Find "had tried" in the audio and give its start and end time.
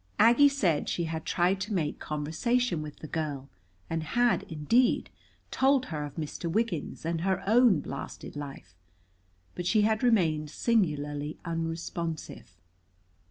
1.03-1.61